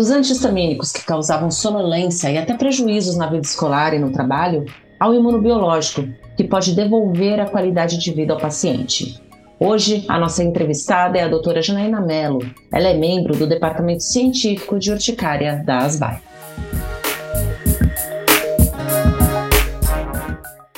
[0.00, 4.64] Dos antihistamínicos que causavam sonolência e até prejuízos na vida escolar e no trabalho,
[4.98, 6.08] ao imunobiológico,
[6.38, 9.20] que pode devolver a qualidade de vida ao paciente.
[9.60, 12.38] Hoje, a nossa entrevistada é a doutora Janaína Mello.
[12.72, 16.22] Ela é membro do Departamento Científico de Urticária da ASBAI.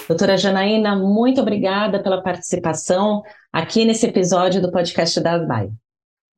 [0.09, 5.70] Doutora Janaína, muito obrigada pela participação aqui nesse episódio do podcast da ASBAI.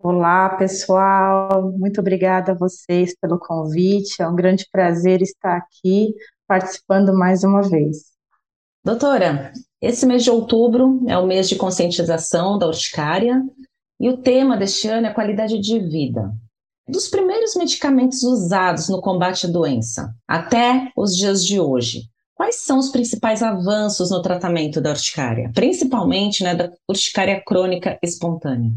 [0.07, 1.73] Olá, pessoal.
[1.79, 4.21] Muito obrigada a vocês pelo convite.
[4.21, 6.15] É um grande prazer estar aqui
[6.47, 8.13] participando mais uma vez.
[8.85, 9.51] Doutora,
[9.81, 13.43] esse mês de outubro é o mês de conscientização da urticária
[13.99, 16.31] e o tema deste ano é qualidade de vida.
[16.87, 22.77] Dos primeiros medicamentos usados no combate à doença até os dias de hoje, quais são
[22.77, 28.71] os principais avanços no tratamento da urticária, principalmente né, da urticária crônica espontânea?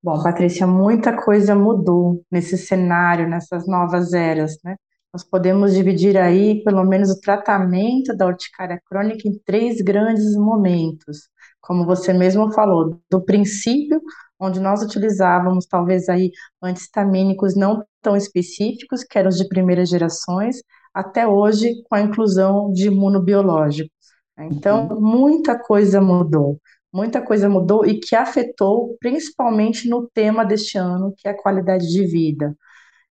[0.00, 4.76] Bom, Patrícia, muita coisa mudou nesse cenário, nessas novas eras, né?
[5.12, 11.28] Nós podemos dividir aí, pelo menos, o tratamento da urticária crônica em três grandes momentos.
[11.60, 14.00] Como você mesmo falou, do princípio,
[14.38, 16.30] onde nós utilizávamos talvez aí
[16.62, 20.62] antihistamínicos não tão específicos, que eram os de primeiras gerações,
[20.94, 23.90] até hoje com a inclusão de imunobiológicos.
[24.38, 25.00] Então, uhum.
[25.00, 26.60] muita coisa mudou
[26.92, 31.86] muita coisa mudou e que afetou principalmente no tema deste ano, que é a qualidade
[31.88, 32.56] de vida.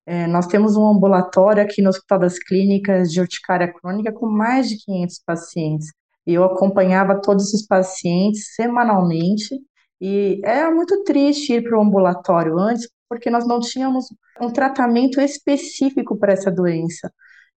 [0.05, 4.69] É, nós temos um ambulatório aqui no Hospital das Clínicas de Urticária Crônica com mais
[4.69, 5.87] de 500 pacientes.
[6.25, 9.59] Eu acompanhava todos esses pacientes semanalmente.
[10.01, 14.05] E era muito triste ir para o ambulatório antes, porque nós não tínhamos
[14.41, 17.11] um tratamento específico para essa doença.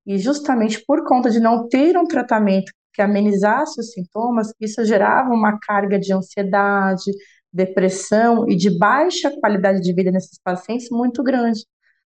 [0.06, 5.30] E justamente por conta de não ter um tratamento que amenizasse os sintomas, isso gerava
[5.30, 7.12] uma carga de ansiedade,
[7.52, 11.60] depressão e de baixa qualidade de vida nesses pacientes muito grande.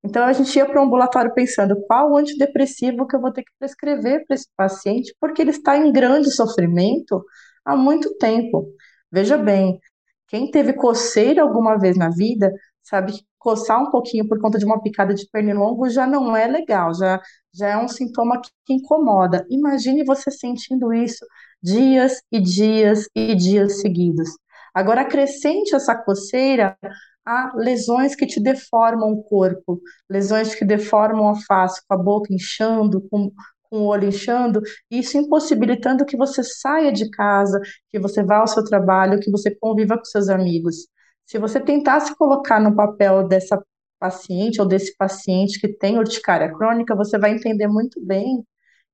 [0.04, 3.52] Então a gente ia para o ambulatório pensando qual antidepressivo que eu vou ter que
[3.58, 7.24] prescrever para esse paciente, porque ele está em grande sofrimento
[7.64, 8.66] há muito tempo.
[9.10, 9.80] Veja bem,
[10.28, 12.52] quem teve coceira alguma vez na vida
[12.82, 16.46] sabe que coçar um pouquinho por conta de uma picada de pernilongo já não é
[16.46, 17.20] legal, já,
[17.52, 19.44] já é um sintoma que, que incomoda.
[19.50, 21.26] Imagine você sentindo isso
[21.62, 24.30] dias e dias e dias seguidos.
[24.74, 26.76] Agora, acrescente essa coceira
[27.24, 32.32] a lesões que te deformam o corpo, lesões que deformam a face, com a boca
[32.32, 33.30] inchando, com,
[33.70, 34.60] com o olho inchando,
[34.90, 37.60] isso impossibilitando que você saia de casa,
[37.90, 40.88] que você vá ao seu trabalho, que você conviva com seus amigos.
[41.26, 43.62] Se você tentar se colocar no papel dessa
[43.98, 48.44] paciente ou desse paciente que tem urticária crônica, você vai entender muito bem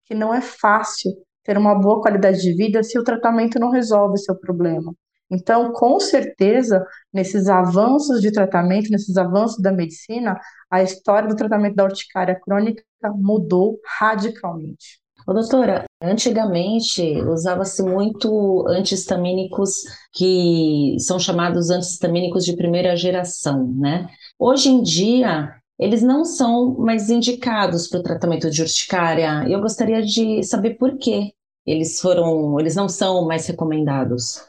[0.04, 1.12] que não é fácil
[1.42, 4.94] ter uma boa qualidade de vida se o tratamento não resolve seu problema.
[5.30, 10.38] Então, com certeza, nesses avanços de tratamento, nesses avanços da medicina,
[10.70, 12.82] a história do tratamento da urticária crônica
[13.14, 15.00] mudou radicalmente.
[15.26, 19.82] Ô, doutora, antigamente usava-se muito antihistamínicos
[20.12, 24.08] que são chamados antihistamínicos de primeira geração, né?
[24.38, 29.44] Hoje em dia, eles não são mais indicados para o tratamento de urticária.
[29.48, 31.32] Eu gostaria de saber por que
[31.66, 34.40] eles foram, eles não são mais recomendados.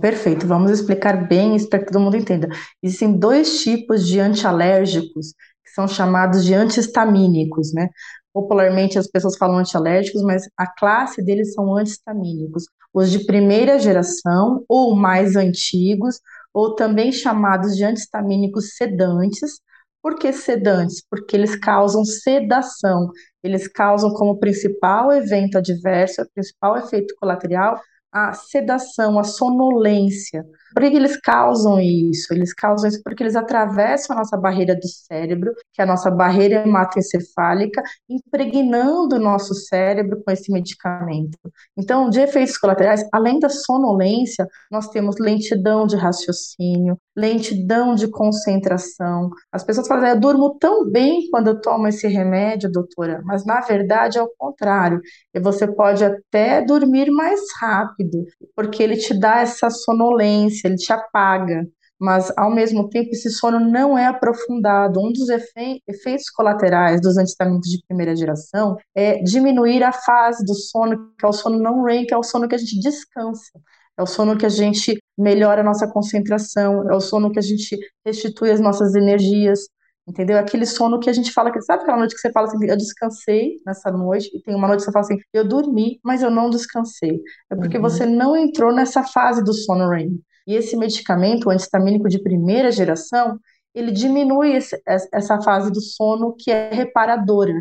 [0.00, 2.48] Perfeito, vamos explicar bem para que todo mundo entenda.
[2.82, 7.88] Existem dois tipos de antialérgicos que são chamados de antihistamínicos, né?
[8.34, 12.64] Popularmente as pessoas falam antialérgicos, mas a classe deles são antihistamínicos.
[12.92, 16.20] Os de primeira geração ou mais antigos,
[16.52, 19.60] ou também chamados de antihistamínicos sedantes.
[20.02, 21.02] Por que sedantes?
[21.08, 23.10] Porque eles causam sedação.
[23.42, 27.80] Eles causam como principal evento adverso, principal efeito colateral,
[28.12, 30.44] a sedação, a sonolência.
[30.74, 32.34] Por que eles causam isso?
[32.34, 36.10] Eles causam isso porque eles atravessam a nossa barreira do cérebro, que é a nossa
[36.10, 41.38] barreira hematoencefálica, impregnando o nosso cérebro com esse medicamento.
[41.76, 49.30] Então, de efeitos colaterais, além da sonolência, nós temos lentidão de raciocínio, lentidão de concentração.
[49.52, 53.60] As pessoas falam, eu durmo tão bem quando eu tomo esse remédio, doutora, mas na
[53.60, 55.00] verdade é o contrário.
[55.32, 58.24] E você pode até dormir mais rápido,
[58.56, 61.66] porque ele te dá essa sonolência, ele te apaga.
[61.98, 65.00] Mas, ao mesmo tempo, esse sono não é aprofundado.
[65.00, 70.54] Um dos efe efeitos colaterais dos antihistamínicos de primeira geração é diminuir a fase do
[70.54, 73.52] sono, que é o sono não REM, que é o sono que a gente descansa.
[73.96, 77.42] É o sono que a gente melhora a nossa concentração, é o sono que a
[77.42, 79.68] gente restitui as nossas energias,
[80.06, 80.36] entendeu?
[80.36, 82.76] Aquele sono que a gente fala, que sabe aquela noite que você fala assim, eu
[82.76, 86.30] descansei nessa noite, e tem uma noite que você fala assim, eu dormi, mas eu
[86.30, 87.20] não descansei.
[87.50, 87.82] É porque uhum.
[87.82, 90.20] você não entrou nessa fase do sono REM.
[90.46, 93.38] E esse medicamento, o antistamínico de primeira geração,
[93.74, 97.52] ele diminui esse, essa fase do sono que é reparadora.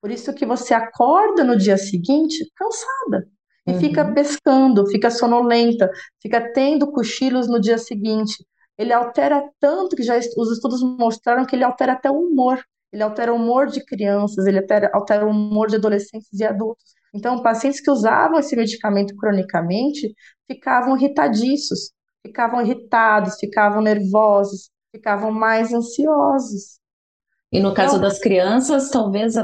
[0.00, 3.28] Por isso que você acorda no dia seguinte cansada
[3.66, 3.78] e uhum.
[3.78, 5.90] fica pescando, fica sonolenta,
[6.20, 8.44] fica tendo cochilos no dia seguinte.
[8.78, 12.64] Ele altera tanto que já os estudos mostraram que ele altera até o humor.
[12.92, 16.94] Ele altera o humor de crianças, ele altera, altera o humor de adolescentes e adultos.
[17.14, 20.14] Então, pacientes que usavam esse medicamento cronicamente
[20.50, 21.92] ficavam irritadiços,
[22.26, 26.80] ficavam irritados, ficavam nervosos, ficavam mais ansiosos.
[27.52, 29.34] E no caso então, das crianças, talvez,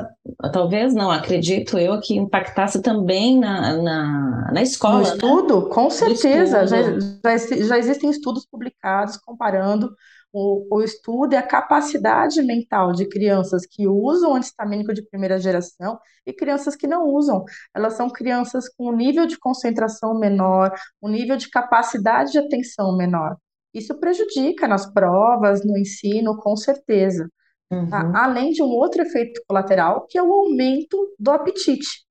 [0.52, 4.99] talvez não, acredito eu, que impactasse também na, na, na escola.
[4.99, 5.08] No né?
[5.08, 5.75] estudo, né?
[5.75, 6.67] com certeza.
[6.69, 9.93] Já, já, já, existem estudos publicados comparando
[10.36, 15.98] o, o estudo e a capacidade mental de crianças que usam antistamínico de primeira geração
[16.26, 17.42] e crianças que não usam.
[17.74, 22.94] Elas são crianças com um nível de concentração menor, um nível de capacidade de atenção
[22.94, 23.38] menor.
[23.72, 27.30] Isso prejudica nas provas, no ensino, com certeza.
[27.70, 27.88] Uhum.
[27.88, 28.12] Tá?
[28.14, 32.04] Além de um outro efeito colateral, que é o aumento do apetite.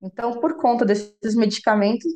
[0.00, 2.10] Então, por conta desses medicamentos,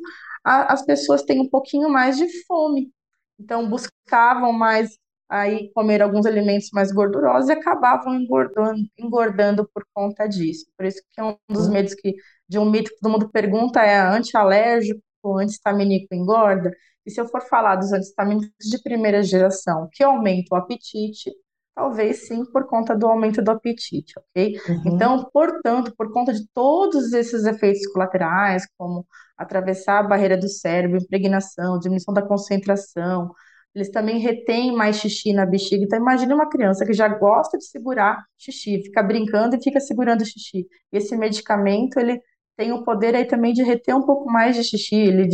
[0.45, 2.89] a, as pessoas têm um pouquinho mais de fome.
[3.37, 4.97] Então, buscavam mais
[5.29, 10.65] aí comer alguns alimentos mais gordurosos e acabavam engordando, engordando por conta disso.
[10.77, 12.15] Por isso que é um dos medos que
[12.47, 15.01] de um mito que todo mundo pergunta é antialérgico,
[15.39, 16.71] antistamínico engorda?
[17.05, 21.31] E se eu for falar dos antistamínicos de primeira geração, que aumentam o apetite,
[21.77, 24.59] talvez sim por conta do aumento do apetite, ok?
[24.67, 24.81] Uhum.
[24.87, 29.05] Então, portanto, por conta de todos esses efeitos colaterais, como
[29.37, 33.31] atravessar a barreira do cérebro, impregnação, diminuição da concentração,
[33.77, 35.83] eles também retêm mais xixi na bexiga.
[35.83, 40.25] Então, imagine uma criança que já gosta de segurar xixi, fica brincando e fica segurando
[40.25, 40.65] xixi.
[40.91, 42.19] Esse medicamento, ele
[42.57, 45.27] tem o poder aí também de reter um pouco mais de xixi, ele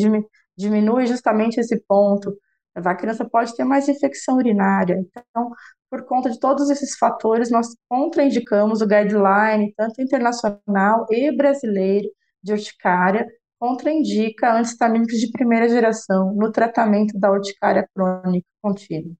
[0.57, 2.37] diminui justamente esse ponto.
[2.75, 4.97] A criança pode ter mais infecção urinária.
[4.99, 5.51] Então,
[5.89, 12.09] por conta de todos esses fatores, nós contraindicamos o guideline, tanto internacional e brasileiro,
[12.43, 13.25] de urticária,
[13.63, 19.13] contraindica antistamínicos de primeira geração no tratamento da urticária crônica contínua.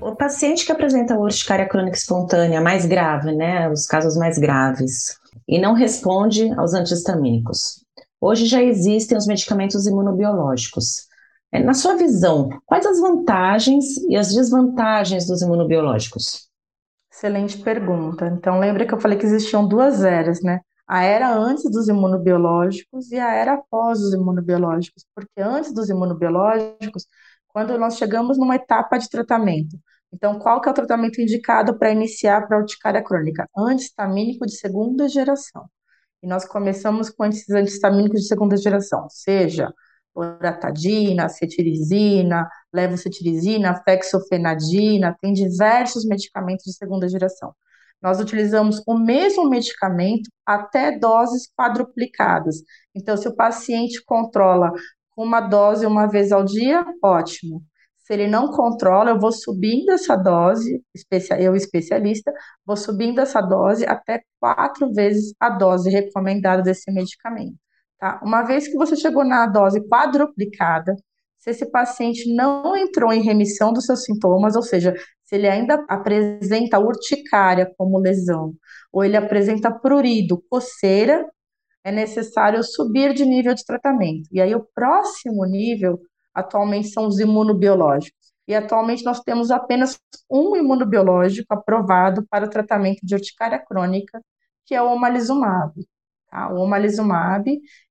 [0.00, 5.16] O paciente que apresenta urticária crônica espontânea mais grave, né, os casos mais graves,
[5.46, 7.84] e não responde aos antihistamínicos.
[8.20, 11.06] Hoje já existem os medicamentos imunobiológicos.
[11.52, 16.45] É, na sua visão, quais as vantagens e as desvantagens dos imunobiológicos?
[17.16, 18.26] Excelente pergunta.
[18.26, 20.60] Então, lembra que eu falei que existiam duas eras, né?
[20.86, 25.06] A era antes dos imunobiológicos e a era após os imunobiológicos.
[25.14, 27.06] Porque antes dos imunobiológicos,
[27.48, 29.78] quando nós chegamos numa etapa de tratamento,
[30.12, 33.48] então qual que é o tratamento indicado para iniciar para urticária crônica?
[33.56, 35.64] Antihistamínico de segunda geração.
[36.22, 39.72] E nós começamos com esses antihistamínicos de segunda geração, seja
[40.16, 47.54] loratadina, cetirizina, levocetirizina, fexofenadina, tem diversos medicamentos de segunda geração.
[48.02, 52.56] Nós utilizamos o mesmo medicamento até doses quadruplicadas.
[52.94, 54.72] Então, se o paciente controla
[55.16, 57.62] uma dose uma vez ao dia, ótimo.
[57.98, 60.80] Se ele não controla, eu vou subindo essa dose,
[61.40, 62.32] eu especialista,
[62.64, 67.56] vou subindo essa dose até quatro vezes a dose recomendada desse medicamento.
[67.98, 68.20] Tá?
[68.22, 70.94] Uma vez que você chegou na dose quadruplicada,
[71.36, 75.84] se esse paciente não entrou em remissão dos seus sintomas, ou seja, se ele ainda
[75.88, 78.54] apresenta urticária como lesão,
[78.92, 81.26] ou ele apresenta prurido, coceira,
[81.84, 84.28] é necessário subir de nível de tratamento.
[84.32, 86.00] E aí o próximo nível
[86.34, 88.32] atualmente são os imunobiológicos.
[88.48, 89.98] E atualmente nós temos apenas
[90.30, 94.20] um imunobiológico aprovado para o tratamento de urticária crônica,
[94.64, 95.72] que é o omalizumab.
[96.30, 96.52] Tá?
[96.52, 97.44] O omalizumab,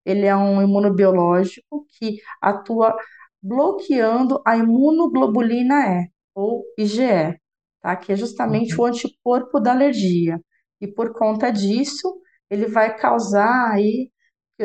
[0.06, 2.96] ele é um imunobiológico que atua
[3.42, 7.40] bloqueando a imunoglobulina E, ou IgE,
[7.82, 7.96] tá?
[7.96, 8.82] que é justamente uhum.
[8.84, 10.40] o anticorpo da alergia.
[10.82, 14.12] E por conta disso, ele vai causar aí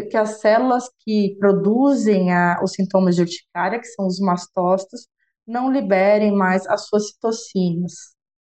[0.09, 5.09] que as células que produzem a, os sintomas de urticária, que são os mastócitos,
[5.47, 7.93] não liberem mais as suas citocinas.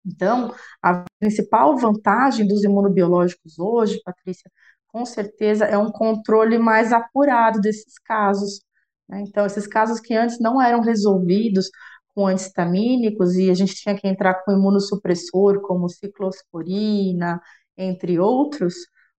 [0.06, 4.50] Então, a principal vantagem dos imunobiológicos hoje, Patrícia,
[4.92, 8.62] com certeza é um controle mais apurado desses casos.
[9.08, 9.22] Né?
[9.26, 11.70] Então, esses casos que antes não eram resolvidos
[12.14, 17.40] com antistamínicos e a gente tinha que entrar com imunossupressor, como ciclosporina,
[17.76, 18.74] entre outros,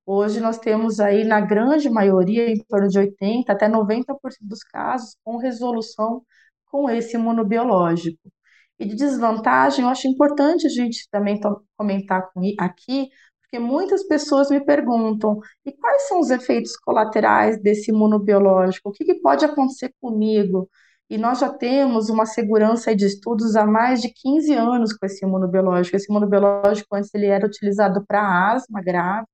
[0.05, 5.15] hoje nós temos aí, na grande maioria, em torno de 80% até 90% dos casos,
[5.23, 6.23] com resolução
[6.65, 8.31] com esse imunobiológico.
[8.79, 11.39] E de desvantagem, eu acho importante a gente também
[11.77, 13.09] comentar aqui,
[13.51, 18.89] porque muitas pessoas me perguntam: e quais são os efeitos colaterais desse imunobiológico?
[18.89, 20.69] O que, que pode acontecer comigo?
[21.09, 25.25] E nós já temos uma segurança de estudos há mais de 15 anos com esse
[25.25, 25.97] imunobiológico.
[25.97, 29.27] Esse imunobiológico antes ele era utilizado para asma grave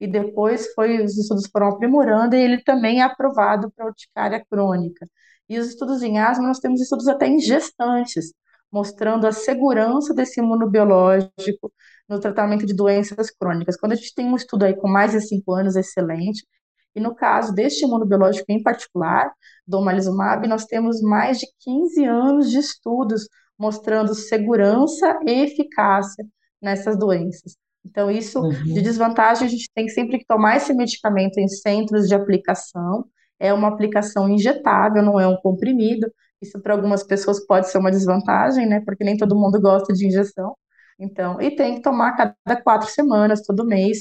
[0.00, 5.08] e depois foi os estudos foram aprimorando e ele também é aprovado para urticária crônica.
[5.48, 8.32] E os estudos em asma nós temos estudos até em gestantes,
[8.72, 11.72] mostrando a segurança desse imunobiológico
[12.08, 13.76] no tratamento de doenças crônicas.
[13.76, 16.46] Quando a gente tem um estudo aí com mais de cinco anos, excelente,
[16.94, 19.32] e no caso deste imunobiológico em particular,
[19.66, 26.26] do omalizumab, nós temos mais de 15 anos de estudos mostrando segurança e eficácia
[26.60, 27.56] nessas doenças.
[27.84, 28.50] Então, isso uhum.
[28.50, 33.04] de desvantagem, a gente tem sempre que tomar esse medicamento em centros de aplicação.
[33.38, 36.06] É uma aplicação injetável, não é um comprimido.
[36.42, 38.82] Isso para algumas pessoas pode ser uma desvantagem, né?
[38.84, 40.56] Porque nem todo mundo gosta de injeção.
[40.98, 43.98] Então, e tem que tomar cada quatro semanas, todo mês,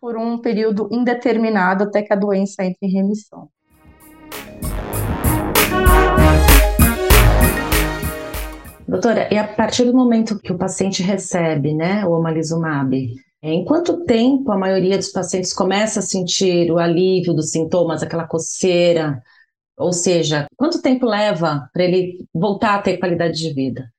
[0.00, 3.48] por um período indeterminado até que a doença entre em remissão.
[8.88, 13.06] Doutora, e a partir do momento que o paciente recebe, né, o omalizumab,
[13.40, 18.26] em quanto tempo a maioria dos pacientes começa a sentir o alívio dos sintomas, aquela
[18.26, 19.22] coceira?
[19.76, 23.90] Ou seja, quanto tempo leva para ele voltar a ter qualidade de vida?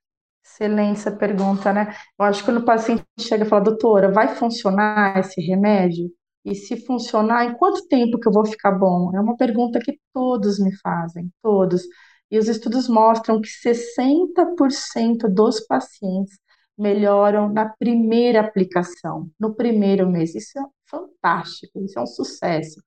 [0.43, 1.93] Excelente essa pergunta, né?
[2.17, 6.09] Eu acho que quando o paciente chega e fala, doutora, vai funcionar esse remédio?
[6.45, 9.11] E se funcionar, em quanto tempo que eu vou ficar bom?
[9.15, 11.83] É uma pergunta que todos me fazem, todos.
[12.29, 16.37] E os estudos mostram que 60% dos pacientes
[16.77, 20.35] melhoram na primeira aplicação, no primeiro mês.
[20.35, 22.81] Isso é fantástico, isso é um sucesso.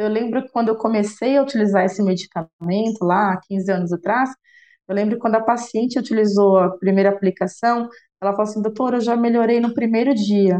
[0.00, 4.30] Eu lembro que quando eu comecei a utilizar esse medicamento lá, 15 anos atrás,
[4.88, 7.86] eu lembro quando a paciente utilizou a primeira aplicação,
[8.18, 10.58] ela falou assim, doutora, eu já melhorei no primeiro dia.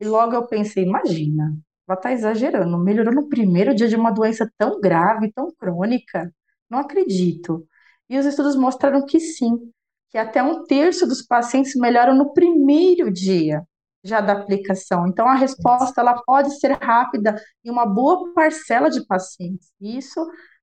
[0.00, 1.56] E logo eu pensei, imagina,
[1.88, 6.34] ela está exagerando, melhorou no primeiro dia de uma doença tão grave, tão crônica.
[6.68, 7.64] Não acredito.
[8.08, 9.70] E os estudos mostraram que sim,
[10.10, 13.64] que até um terço dos pacientes melhoram no primeiro dia
[14.02, 15.06] já da aplicação.
[15.06, 19.70] Então, a resposta ela pode ser rápida em uma boa parcela de pacientes.
[19.80, 20.20] Isso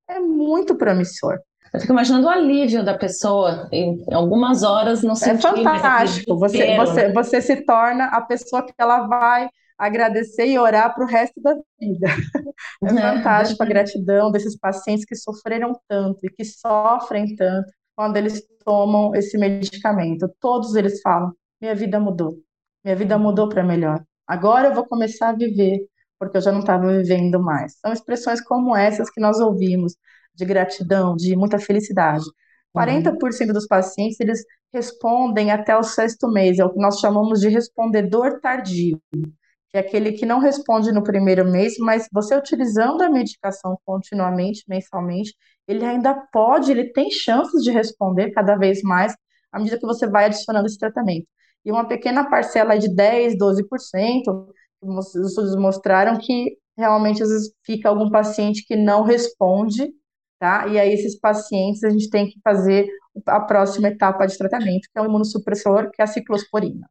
[0.08, 1.38] é muito promissor.
[1.74, 6.38] Eu fico imaginando o alívio da pessoa em algumas horas não sentir É fantástico.
[6.38, 11.08] Você, você, você se torna a pessoa que ela vai agradecer e orar para o
[11.08, 12.08] resto da vida.
[12.84, 18.44] É fantástico a gratidão desses pacientes que sofreram tanto e que sofrem tanto quando eles
[18.66, 20.28] tomam esse medicamento.
[20.40, 22.36] Todos eles falam: minha vida mudou,
[22.88, 24.02] minha vida mudou para melhor.
[24.26, 25.86] Agora eu vou começar a viver,
[26.18, 27.78] porque eu já não estava vivendo mais.
[27.80, 29.94] São expressões como essas que nós ouvimos
[30.34, 32.24] de gratidão, de muita felicidade.
[32.74, 33.54] 40% uhum.
[33.54, 34.42] dos pacientes eles
[34.74, 39.80] respondem até o sexto mês, é o que nós chamamos de respondedor tardio, que é
[39.80, 45.36] aquele que não responde no primeiro mês, mas você utilizando a medicação continuamente, mensalmente,
[45.68, 49.14] ele ainda pode, ele tem chances de responder cada vez mais
[49.52, 51.28] à medida que você vai adicionando esse tratamento.
[51.66, 54.48] E uma pequena parcela de 10, 12%,
[54.82, 59.92] os estudos mostraram que realmente às vezes fica algum paciente que não responde
[60.40, 60.68] tá?
[60.68, 62.88] E aí esses pacientes a gente tem que fazer
[63.26, 66.88] a próxima etapa de tratamento, que é o imunossupressor, que é a ciclosporina.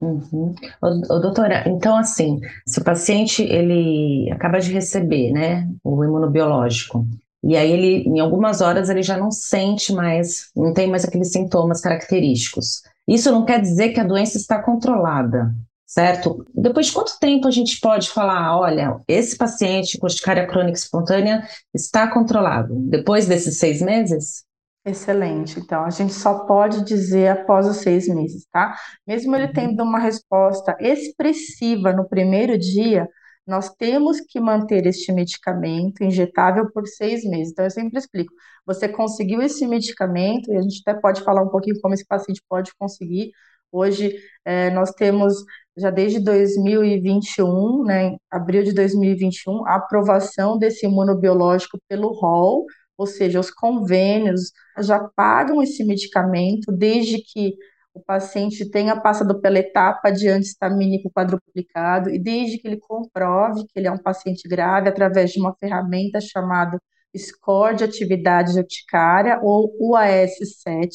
[0.00, 0.54] Uhum.
[0.82, 7.06] Ô, doutora, então assim, se o paciente ele acaba de receber, né, o imunobiológico,
[7.42, 11.30] e aí ele, em algumas horas, ele já não sente mais, não tem mais aqueles
[11.30, 12.82] sintomas característicos.
[13.06, 15.54] Isso não quer dizer que a doença está controlada
[15.86, 16.44] certo?
[16.52, 21.46] Depois de quanto tempo a gente pode falar, olha, esse paciente com urticária crônica espontânea
[21.72, 22.74] está controlado?
[22.74, 24.44] Depois desses seis meses?
[24.84, 25.58] Excelente.
[25.58, 28.76] Então, a gente só pode dizer após os seis meses, tá?
[29.06, 33.08] Mesmo ele tendo uma resposta expressiva no primeiro dia,
[33.46, 37.52] nós temos que manter este medicamento injetável por seis meses.
[37.52, 38.32] Então, eu sempre explico:
[38.66, 42.42] você conseguiu esse medicamento, e a gente até pode falar um pouquinho como esse paciente
[42.48, 43.30] pode conseguir.
[43.70, 45.34] Hoje, é, nós temos
[45.76, 52.64] já desde 2021, né, abril de 2021, a aprovação desse imunobiológico pelo ROL,
[52.96, 57.54] ou seja, os convênios já pagam esse medicamento desde que
[57.96, 63.78] o paciente tenha passado pela etapa de antihistamínico quadruplicado e desde que ele comprove que
[63.78, 66.78] ele é um paciente grave através de uma ferramenta chamada
[67.16, 70.90] Score de Atividade Urticária, ou UAS-7.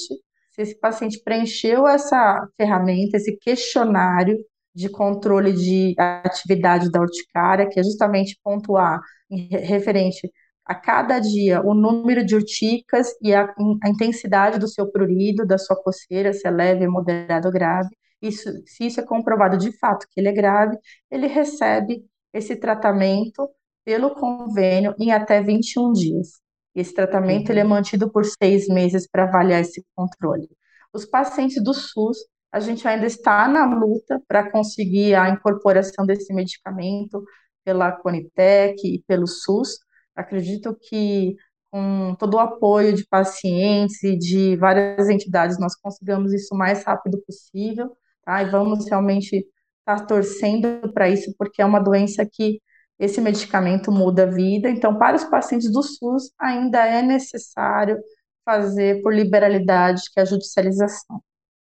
[0.52, 4.38] Se esse paciente preencheu essa ferramenta, esse questionário,
[4.74, 10.32] de controle de atividade da urticária, que é justamente pontuar referente
[10.66, 13.46] a cada dia o número de urticas e a,
[13.84, 17.90] a, intensidade do seu prurido, da sua coceira, se é leve, moderado ou grave.
[18.22, 20.78] Isso, se isso é comprovado de fato que ele é grave,
[21.10, 23.50] ele recebe esse tratamento
[23.84, 26.40] pelo convênio em até 21 dias.
[26.74, 30.48] Esse tratamento ele é mantido por seis meses para avaliar esse controle.
[30.94, 32.18] Os pacientes do SUS,
[32.52, 37.24] a gente ainda está na luta para conseguir a incorporação desse medicamento
[37.64, 39.80] pela Conitec e pelo SUS.
[40.22, 41.36] Acredito que
[41.72, 46.84] com todo o apoio de pacientes e de várias entidades, nós consigamos isso o mais
[46.84, 48.44] rápido possível, tá?
[48.44, 49.48] E vamos realmente
[49.80, 52.62] estar torcendo para isso, porque é uma doença que
[53.00, 54.70] esse medicamento muda a vida.
[54.70, 57.98] Então, para os pacientes do SUS, ainda é necessário
[58.46, 61.22] fazer por liberalidade, que é a judicialização.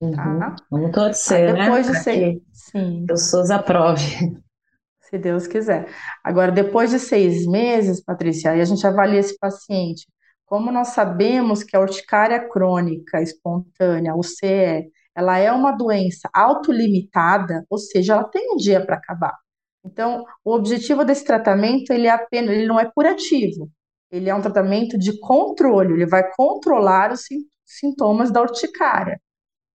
[0.00, 0.26] Tá?
[0.26, 0.56] Uhum.
[0.70, 1.64] Vamos torcer, né?
[1.64, 2.40] Depois de ser...
[2.52, 3.04] Sim.
[3.06, 4.02] Que o SUS aprove.
[5.10, 5.88] Se Deus quiser.
[6.22, 10.06] Agora, depois de seis meses, Patrícia, aí a gente avalia esse paciente.
[10.46, 17.64] Como nós sabemos que a urticária crônica espontânea, o CE, ela é uma doença autolimitada,
[17.68, 19.36] ou seja, ela tem um dia para acabar.
[19.84, 23.68] Então, o objetivo desse tratamento, ele é apenas, ele não é curativo.
[24.10, 27.24] Ele é um tratamento de controle, ele vai controlar os
[27.64, 29.20] sintomas da urticária.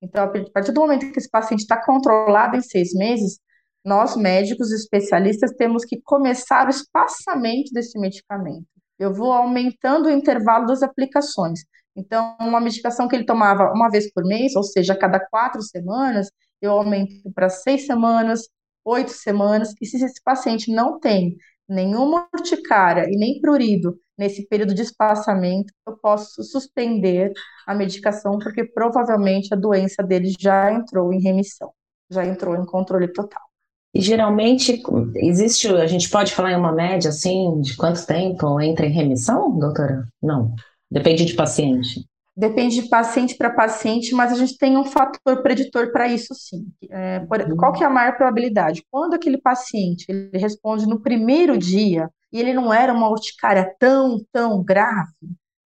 [0.02, 3.40] Então, a partir do momento que esse paciente está controlado em seis meses,
[3.84, 8.66] nós, médicos especialistas, temos que começar o espaçamento desse medicamento.
[8.98, 11.62] Eu vou aumentando o intervalo das aplicações.
[11.96, 15.62] Então, uma medicação que ele tomava uma vez por mês, ou seja, a cada quatro
[15.62, 16.30] semanas,
[16.62, 18.48] eu aumento para seis semanas,
[18.86, 21.38] oito semanas, e se esse paciente não tem
[21.68, 27.32] nenhuma urticária e nem prurido nesse período de espaçamento, eu posso suspender
[27.66, 31.72] a medicação, porque provavelmente a doença dele já entrou em remissão,
[32.12, 33.53] já entrou em controle total.
[33.94, 34.82] E geralmente
[35.16, 39.58] existe, a gente pode falar em uma média assim, de quanto tempo entra em remissão,
[39.58, 40.08] doutora?
[40.22, 40.56] Não.
[40.90, 42.04] Depende de paciente.
[42.36, 46.66] Depende de paciente para paciente, mas a gente tem um fator preditor para isso sim.
[46.90, 47.56] É, por, uhum.
[47.56, 48.84] Qual que é a maior probabilidade?
[48.90, 54.18] Quando aquele paciente ele responde no primeiro dia e ele não era uma urticária tão,
[54.32, 55.14] tão grave,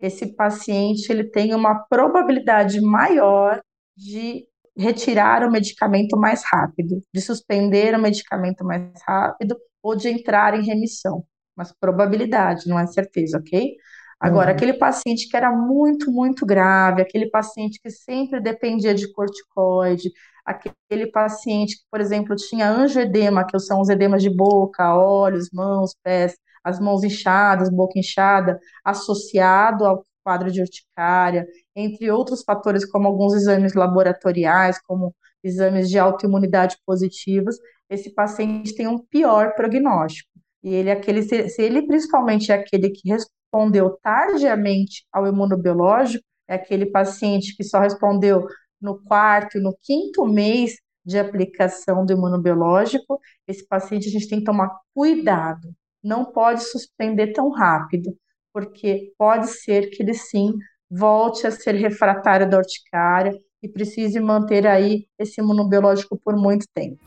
[0.01, 3.61] esse paciente ele tem uma probabilidade maior
[3.95, 4.45] de
[4.77, 10.65] retirar o medicamento mais rápido, de suspender o medicamento mais rápido ou de entrar em
[10.65, 11.25] remissão.
[11.55, 13.75] Mas probabilidade, não é certeza, ok?
[14.19, 14.55] Agora, uhum.
[14.55, 20.11] aquele paciente que era muito, muito grave, aquele paciente que sempre dependia de corticoide,
[20.45, 25.95] aquele paciente que, por exemplo, tinha angioedema, que são os edemas de boca, olhos, mãos,
[26.03, 33.07] pés, as mãos inchadas, boca inchada, associado ao quadro de urticária, entre outros fatores, como
[33.07, 37.55] alguns exames laboratoriais, como exames de autoimunidade positivos,
[37.89, 40.29] esse paciente tem um pior prognóstico.
[40.61, 46.55] E ele é aquele, se ele principalmente é aquele que respondeu tardiamente ao imunobiológico, é
[46.55, 48.45] aquele paciente que só respondeu
[48.81, 54.39] no quarto e no quinto mês de aplicação do imunobiológico, esse paciente a gente tem
[54.39, 55.73] que tomar cuidado.
[56.03, 58.13] Não pode suspender tão rápido,
[58.57, 60.51] porque pode ser que ele sim
[60.89, 66.97] volte a ser refratário da urticária e precise manter aí esse imunobiológico por muito tempo.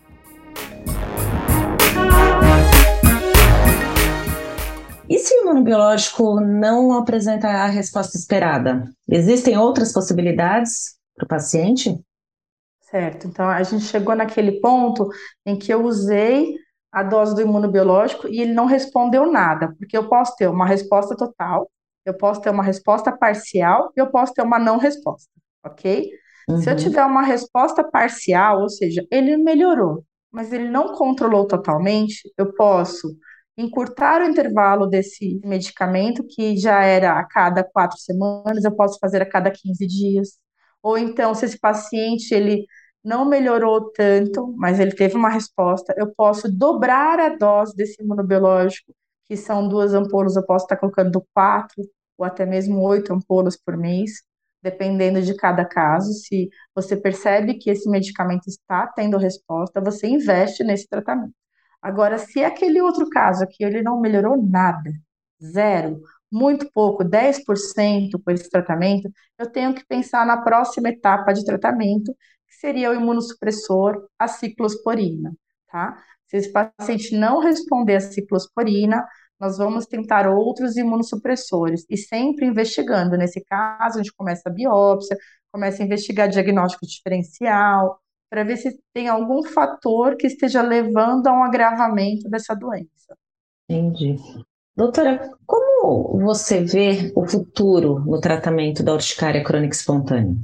[5.09, 8.89] E se o imunobiológico não apresenta a resposta esperada?
[9.09, 11.99] Existem outras possibilidades para o paciente?
[12.83, 13.27] Certo.
[13.27, 15.09] Então, a gente chegou naquele ponto
[15.45, 16.55] em que eu usei
[16.93, 21.17] a dose do imunobiológico e ele não respondeu nada, porque eu posso ter uma resposta
[21.17, 21.71] total,
[22.05, 25.31] eu posso ter uma resposta parcial e eu posso ter uma não resposta,
[25.65, 26.11] ok?
[26.49, 26.59] Uhum.
[26.59, 26.79] Se eu uhum.
[26.79, 33.09] tiver uma resposta parcial, ou seja, ele melhorou, mas ele não controlou totalmente, eu posso
[33.57, 39.23] encurtar o intervalo desse medicamento, que já era a cada quatro semanas, eu posso fazer
[39.23, 40.29] a cada 15 dias.
[40.83, 42.65] Ou então, se esse paciente ele
[43.05, 48.95] não melhorou tanto, mas ele teve uma resposta, eu posso dobrar a dose desse imunobiológico,
[49.27, 51.83] que são duas ampolas, eu posso estar colocando quatro
[52.19, 54.23] ou até mesmo oito ampolas por mês,
[54.63, 56.13] dependendo de cada caso.
[56.13, 61.35] Se você percebe que esse medicamento está tendo resposta, você investe nesse tratamento.
[61.83, 64.91] Agora, se é aquele outro caso aqui ele não melhorou nada,
[65.43, 71.45] zero, muito pouco, 10% com esse tratamento, eu tenho que pensar na próxima etapa de
[71.45, 75.33] tratamento, que seria o imunossupressor, a ciclosporina,
[75.71, 75.97] tá?
[76.27, 79.05] Se esse paciente não responder a ciclosporina,
[79.41, 83.17] nós vamos tentar outros imunossupressores e sempre investigando.
[83.17, 85.17] Nesse caso, a gente começa a biópsia,
[85.51, 87.99] começa a investigar diagnóstico diferencial,
[88.31, 93.17] para ver se tem algum fator que esteja levando a um agravamento dessa doença.
[93.69, 94.17] Entendi.
[94.77, 100.37] Doutora, como você vê o futuro no tratamento da urticária crônica espontânea?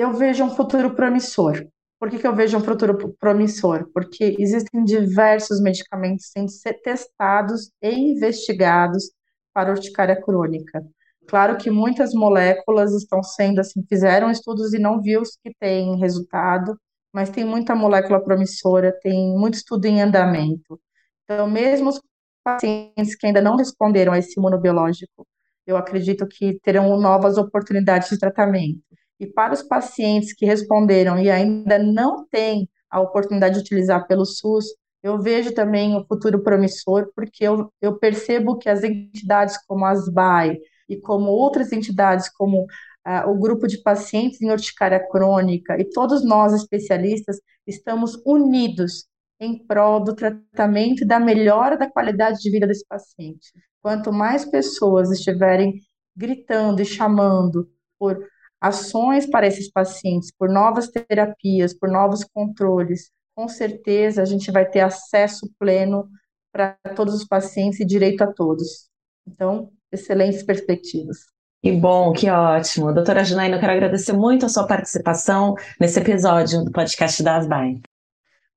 [0.00, 1.66] Eu vejo um futuro promissor.
[1.98, 3.86] Por que, que eu vejo um futuro promissor?
[3.92, 6.50] Porque existem diversos medicamentos sendo
[6.82, 9.10] testados e investigados
[9.52, 10.82] para urticária crônica.
[11.28, 16.80] Claro que muitas moléculas estão sendo assim, fizeram estudos e não viu que tem resultado,
[17.12, 20.80] mas tem muita molécula promissora, tem muito estudo em andamento.
[21.24, 22.00] Então, mesmo os
[22.42, 25.26] pacientes que ainda não responderam a esse imunobiológico,
[25.66, 28.80] eu acredito que terão novas oportunidades de tratamento.
[29.20, 34.24] E para os pacientes que responderam e ainda não têm a oportunidade de utilizar pelo
[34.24, 34.64] SUS,
[35.02, 40.08] eu vejo também o futuro promissor, porque eu, eu percebo que as entidades como as
[40.08, 42.66] BAE e como outras entidades, como
[43.04, 49.06] ah, o grupo de pacientes em urticária crônica e todos nós especialistas, estamos unidos
[49.38, 53.52] em prol do tratamento e da melhora da qualidade de vida desse paciente.
[53.80, 55.80] Quanto mais pessoas estiverem
[56.14, 58.18] gritando e chamando por
[58.60, 64.68] ações para esses pacientes, por novas terapias, por novos controles, com certeza a gente vai
[64.68, 66.08] ter acesso pleno
[66.52, 68.88] para todos os pacientes e direito a todos.
[69.26, 71.18] Então, excelentes perspectivas.
[71.62, 72.92] Que bom, que ótimo.
[72.92, 77.80] Doutora Janaína, eu quero agradecer muito a sua participação nesse episódio do podcast da ASBAI.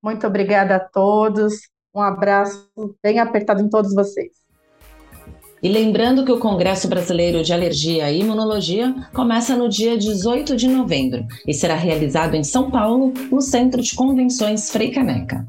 [0.02, 1.70] Muito obrigada a todos.
[1.94, 2.70] Um abraço
[3.04, 4.43] bem apertado em todos vocês.
[5.64, 10.68] E lembrando que o Congresso Brasileiro de Alergia e Imunologia começa no dia 18 de
[10.68, 15.48] novembro e será realizado em São Paulo, no Centro de Convenções Frei Caneca.